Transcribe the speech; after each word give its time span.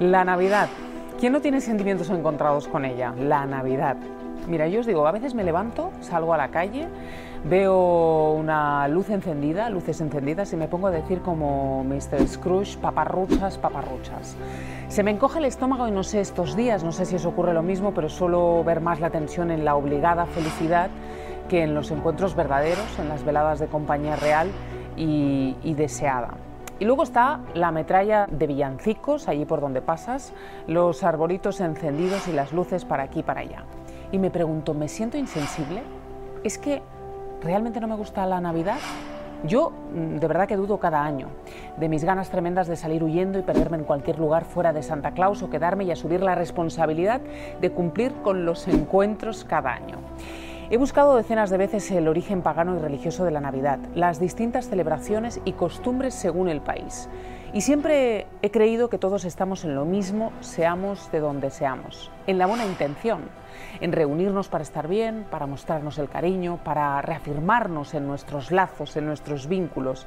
La 0.00 0.24
Navidad. 0.24 0.68
¿Quién 1.18 1.32
no 1.32 1.40
tiene 1.40 1.60
sentimientos 1.60 2.08
encontrados 2.10 2.68
con 2.68 2.84
ella? 2.84 3.12
La 3.18 3.46
Navidad. 3.46 3.96
Mira, 4.46 4.68
yo 4.68 4.78
os 4.80 4.86
digo, 4.86 5.04
a 5.08 5.12
veces 5.12 5.34
me 5.34 5.42
levanto, 5.42 5.90
salgo 6.00 6.32
a 6.32 6.36
la 6.36 6.48
calle, 6.48 6.86
veo 7.44 8.32
una 8.32 8.86
luz 8.86 9.10
encendida, 9.10 9.68
luces 9.70 10.00
encendidas, 10.00 10.52
y 10.52 10.56
me 10.56 10.68
pongo 10.68 10.86
a 10.86 10.92
decir 10.92 11.20
como 11.20 11.82
Mr. 11.82 12.28
Scrooge, 12.28 12.78
paparruchas, 12.78 13.58
paparruchas. 13.58 14.36
Se 14.86 15.02
me 15.02 15.10
encoge 15.10 15.40
el 15.40 15.46
estómago 15.46 15.88
y 15.88 15.90
no 15.90 16.04
sé 16.04 16.20
estos 16.20 16.54
días, 16.54 16.84
no 16.84 16.92
sé 16.92 17.04
si 17.04 17.16
os 17.16 17.26
ocurre 17.26 17.52
lo 17.52 17.62
mismo, 17.62 17.92
pero 17.92 18.08
suelo 18.08 18.62
ver 18.62 18.80
más 18.80 19.00
la 19.00 19.10
tensión 19.10 19.50
en 19.50 19.64
la 19.64 19.74
obligada 19.74 20.26
felicidad 20.26 20.90
que 21.48 21.64
en 21.64 21.74
los 21.74 21.90
encuentros 21.90 22.36
verdaderos, 22.36 22.98
en 23.00 23.08
las 23.08 23.24
veladas 23.24 23.58
de 23.58 23.66
compañía 23.66 24.14
real 24.14 24.48
y, 24.96 25.56
y 25.64 25.74
deseada. 25.74 26.47
Y 26.80 26.84
luego 26.84 27.02
está 27.02 27.40
la 27.54 27.72
metralla 27.72 28.26
de 28.30 28.46
villancicos, 28.46 29.26
allí 29.26 29.44
por 29.44 29.60
donde 29.60 29.82
pasas, 29.82 30.32
los 30.68 31.02
arbolitos 31.02 31.60
encendidos 31.60 32.28
y 32.28 32.32
las 32.32 32.52
luces 32.52 32.84
para 32.84 33.02
aquí 33.04 33.20
y 33.20 33.22
para 33.24 33.40
allá. 33.40 33.64
Y 34.12 34.18
me 34.18 34.30
pregunto, 34.30 34.74
¿me 34.74 34.88
siento 34.88 35.16
insensible? 35.16 35.82
¿Es 36.44 36.56
que 36.56 36.80
realmente 37.42 37.80
no 37.80 37.88
me 37.88 37.96
gusta 37.96 38.24
la 38.26 38.40
Navidad? 38.40 38.78
Yo 39.44 39.70
mm, 39.70 40.16
de 40.16 40.26
verdad 40.28 40.48
que 40.48 40.56
dudo 40.56 40.78
cada 40.78 41.04
año 41.04 41.28
de 41.76 41.88
mis 41.88 42.04
ganas 42.04 42.30
tremendas 42.30 42.66
de 42.68 42.76
salir 42.76 43.02
huyendo 43.02 43.38
y 43.38 43.42
perderme 43.42 43.76
en 43.76 43.84
cualquier 43.84 44.18
lugar 44.18 44.44
fuera 44.44 44.72
de 44.72 44.82
Santa 44.82 45.12
Claus 45.12 45.42
o 45.42 45.50
quedarme 45.50 45.84
y 45.84 45.90
asumir 45.90 46.22
la 46.22 46.34
responsabilidad 46.34 47.20
de 47.60 47.70
cumplir 47.70 48.12
con 48.22 48.44
los 48.44 48.66
encuentros 48.68 49.44
cada 49.44 49.74
año. 49.74 49.96
He 50.70 50.76
buscado 50.76 51.16
decenas 51.16 51.48
de 51.48 51.56
veces 51.56 51.90
el 51.92 52.08
origen 52.08 52.42
pagano 52.42 52.76
y 52.76 52.78
religioso 52.78 53.24
de 53.24 53.30
la 53.30 53.40
Navidad, 53.40 53.78
las 53.94 54.20
distintas 54.20 54.68
celebraciones 54.68 55.40
y 55.46 55.52
costumbres 55.52 56.12
según 56.12 56.50
el 56.50 56.60
país. 56.60 57.08
Y 57.54 57.62
siempre 57.62 58.26
he 58.42 58.50
creído 58.50 58.90
que 58.90 58.98
todos 58.98 59.24
estamos 59.24 59.64
en 59.64 59.74
lo 59.74 59.86
mismo, 59.86 60.30
seamos 60.40 61.10
de 61.10 61.20
donde 61.20 61.48
seamos, 61.48 62.10
en 62.26 62.36
la 62.36 62.44
buena 62.44 62.66
intención, 62.66 63.22
en 63.80 63.92
reunirnos 63.92 64.48
para 64.48 64.60
estar 64.60 64.88
bien, 64.88 65.24
para 65.30 65.46
mostrarnos 65.46 65.98
el 65.98 66.10
cariño, 66.10 66.58
para 66.62 67.00
reafirmarnos 67.00 67.94
en 67.94 68.06
nuestros 68.06 68.50
lazos, 68.50 68.94
en 68.98 69.06
nuestros 69.06 69.48
vínculos. 69.48 70.06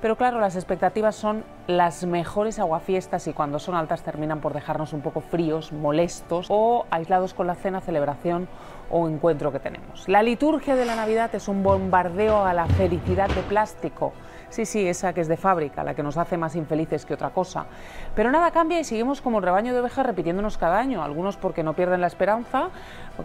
Pero 0.00 0.16
claro, 0.16 0.38
las 0.38 0.54
expectativas 0.54 1.16
son 1.16 1.42
las 1.66 2.04
mejores 2.04 2.60
aguafiestas 2.60 3.26
y 3.26 3.32
cuando 3.32 3.58
son 3.58 3.74
altas 3.74 4.02
terminan 4.02 4.40
por 4.40 4.54
dejarnos 4.54 4.92
un 4.92 5.00
poco 5.00 5.20
fríos, 5.20 5.72
molestos 5.72 6.46
o 6.50 6.86
aislados 6.90 7.34
con 7.34 7.48
la 7.48 7.56
cena, 7.56 7.80
celebración 7.80 8.46
o 8.90 9.08
encuentro 9.08 9.50
que 9.50 9.58
tenemos. 9.58 10.08
La 10.08 10.22
liturgia 10.22 10.76
de 10.76 10.84
la 10.84 10.94
Navidad 10.94 11.34
es 11.34 11.48
un 11.48 11.64
bombardeo 11.64 12.44
a 12.44 12.54
la 12.54 12.66
felicidad 12.66 13.28
de 13.28 13.42
plástico. 13.42 14.12
Sí, 14.50 14.64
sí, 14.64 14.86
esa 14.86 15.12
que 15.12 15.20
es 15.20 15.28
de 15.28 15.36
fábrica, 15.36 15.84
la 15.84 15.94
que 15.94 16.02
nos 16.02 16.16
hace 16.16 16.38
más 16.38 16.56
infelices 16.56 17.04
que 17.04 17.12
otra 17.14 17.30
cosa. 17.30 17.66
Pero 18.14 18.30
nada 18.30 18.50
cambia 18.50 18.80
y 18.80 18.84
seguimos 18.84 19.20
como 19.20 19.38
el 19.38 19.44
rebaño 19.44 19.74
de 19.74 19.80
ovejas 19.80 20.06
repitiéndonos 20.06 20.56
cada 20.56 20.78
año, 20.78 21.02
algunos 21.02 21.36
porque 21.36 21.62
no 21.62 21.74
pierden 21.74 22.00
la 22.00 22.06
esperanza, 22.06 22.70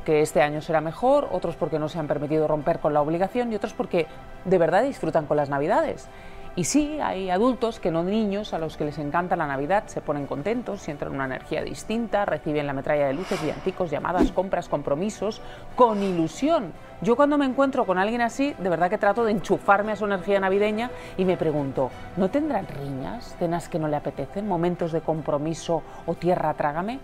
que 0.03 0.21
este 0.21 0.41
año 0.41 0.59
será 0.61 0.81
mejor, 0.81 1.29
otros 1.31 1.55
porque 1.55 1.79
no 1.79 1.87
se 1.87 1.99
han 1.99 2.07
permitido 2.07 2.47
romper 2.47 2.79
con 2.79 2.93
la 2.93 3.01
obligación 3.01 3.53
y 3.53 3.55
otros 3.55 3.73
porque 3.73 4.07
de 4.43 4.57
verdad 4.57 4.83
disfrutan 4.83 5.25
con 5.25 5.37
las 5.37 5.49
Navidades. 5.49 6.09
Y 6.55 6.65
sí, 6.65 6.99
hay 7.01 7.31
adultos 7.31 7.79
que 7.79 7.89
no 7.89 8.03
niños 8.03 8.53
a 8.53 8.59
los 8.59 8.77
que 8.77 8.85
les 8.85 8.99
encanta 8.99 9.35
la 9.35 9.47
Navidad, 9.47 9.85
se 9.87 10.01
ponen 10.01 10.27
contentos, 10.27 10.81
sienten 10.81 11.07
una 11.07 11.25
energía 11.25 11.63
distinta, 11.63 12.25
reciben 12.25 12.67
la 12.67 12.73
metralla 12.73 13.07
de 13.07 13.13
luces, 13.13 13.41
villancicos, 13.41 13.89
llamadas, 13.89 14.31
compras, 14.31 14.69
compromisos, 14.69 15.41
con 15.75 16.03
ilusión. 16.03 16.71
Yo 17.01 17.15
cuando 17.15 17.39
me 17.39 17.47
encuentro 17.47 17.87
con 17.87 17.97
alguien 17.97 18.21
así, 18.21 18.53
de 18.59 18.69
verdad 18.69 18.91
que 18.91 18.99
trato 18.99 19.25
de 19.25 19.31
enchufarme 19.31 19.93
a 19.93 19.95
su 19.95 20.05
energía 20.05 20.39
navideña 20.39 20.91
y 21.17 21.25
me 21.25 21.37
pregunto, 21.37 21.89
¿no 22.17 22.29
tendrán 22.29 22.67
riñas, 22.67 23.35
cenas 23.39 23.67
que 23.67 23.79
no 23.79 23.87
le 23.87 23.95
apetecen, 23.95 24.47
momentos 24.47 24.91
de 24.91 25.01
compromiso 25.01 25.81
o 26.05 26.13
tierra 26.13 26.53
trágame? 26.53 26.99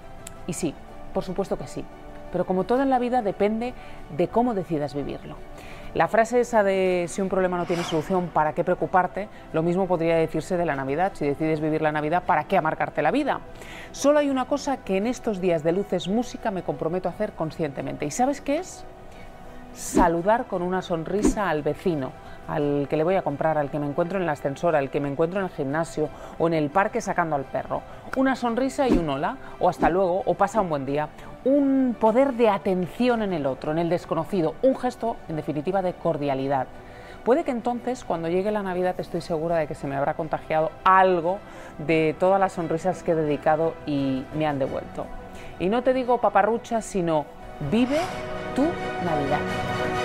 Y 0.45 0.53
sí, 0.53 0.75
por 1.11 1.23
supuesto 1.23 1.57
que 1.57 1.65
sí. 1.65 1.83
Pero 2.31 2.45
como 2.45 2.65
todo 2.65 2.83
en 2.83 2.91
la 2.91 2.99
vida 2.99 3.23
depende 3.23 3.73
de 4.15 4.27
cómo 4.27 4.53
decidas 4.53 4.93
vivirlo. 4.93 5.37
La 5.95 6.07
frase 6.07 6.39
esa 6.39 6.61
de 6.61 7.05
si 7.07 7.19
un 7.19 7.29
problema 7.29 7.57
no 7.57 7.65
tiene 7.65 7.83
solución, 7.83 8.27
¿para 8.27 8.53
qué 8.53 8.63
preocuparte? 8.63 9.27
Lo 9.53 9.63
mismo 9.63 9.87
podría 9.87 10.17
decirse 10.17 10.55
de 10.55 10.65
la 10.65 10.75
Navidad. 10.75 11.13
Si 11.15 11.25
decides 11.25 11.61
vivir 11.61 11.81
la 11.81 11.91
Navidad, 11.91 12.23
¿para 12.27 12.43
qué 12.43 12.57
amargarte 12.57 13.01
la 13.01 13.09
vida? 13.09 13.39
Solo 13.91 14.19
hay 14.19 14.29
una 14.29 14.45
cosa 14.45 14.77
que 14.77 14.97
en 14.97 15.07
estos 15.07 15.41
días 15.41 15.63
de 15.63 15.71
luces 15.71 16.07
música 16.07 16.51
me 16.51 16.61
comprometo 16.61 17.09
a 17.09 17.11
hacer 17.11 17.31
conscientemente. 17.31 18.05
¿Y 18.05 18.11
sabes 18.11 18.39
qué 18.39 18.57
es? 18.57 18.85
Saludar 19.73 20.45
con 20.45 20.61
una 20.61 20.83
sonrisa 20.83 21.49
al 21.49 21.63
vecino, 21.63 22.11
al 22.47 22.85
que 22.87 22.95
le 22.95 23.03
voy 23.03 23.15
a 23.15 23.23
comprar, 23.23 23.57
al 23.57 23.71
que 23.71 23.79
me 23.79 23.87
encuentro 23.87 24.17
en 24.19 24.25
el 24.25 24.29
ascensor, 24.29 24.75
al 24.75 24.91
que 24.91 24.99
me 24.99 25.09
encuentro 25.09 25.39
en 25.39 25.47
el 25.47 25.51
gimnasio 25.51 26.09
o 26.37 26.45
en 26.45 26.53
el 26.53 26.69
parque 26.69 27.01
sacando 27.01 27.35
al 27.35 27.45
perro. 27.45 27.81
Una 28.15 28.35
sonrisa 28.35 28.87
y 28.87 28.95
un 28.95 29.09
hola, 29.09 29.37
o 29.59 29.67
hasta 29.67 29.89
luego, 29.89 30.21
o 30.23 30.35
pasa 30.35 30.61
un 30.61 30.69
buen 30.69 30.85
día. 30.85 31.09
Un 31.45 31.95
poder 31.99 32.33
de 32.33 32.49
atención 32.49 33.21
en 33.21 33.31
el 33.33 33.45
otro, 33.45 33.71
en 33.71 33.77
el 33.77 33.89
desconocido, 33.89 34.55
un 34.61 34.75
gesto, 34.75 35.15
en 35.29 35.37
definitiva, 35.37 35.81
de 35.81 35.93
cordialidad. 35.93 36.67
Puede 37.23 37.43
que 37.43 37.51
entonces, 37.51 38.03
cuando 38.03 38.27
llegue 38.27 38.51
la 38.51 38.63
Navidad, 38.63 38.95
estoy 38.97 39.21
segura 39.21 39.57
de 39.57 39.67
que 39.67 39.75
se 39.75 39.87
me 39.87 39.95
habrá 39.95 40.15
contagiado 40.15 40.71
algo 40.83 41.39
de 41.77 42.15
todas 42.19 42.39
las 42.39 42.53
sonrisas 42.53 43.03
que 43.03 43.11
he 43.11 43.15
dedicado 43.15 43.73
y 43.85 44.25
me 44.35 44.47
han 44.47 44.59
devuelto. 44.59 45.05
Y 45.59 45.69
no 45.69 45.81
te 45.81 45.93
digo 45.93 46.19
paparrucha, 46.19 46.81
sino 46.81 47.25
vive 47.71 47.99
tu 48.55 48.63
Navidad. 49.05 49.98